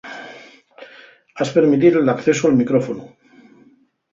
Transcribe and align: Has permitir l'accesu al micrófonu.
Has 1.45 1.53
permitir 1.57 1.91
l'accesu 2.09 2.51
al 2.51 2.59
micrófonu. 2.63 3.07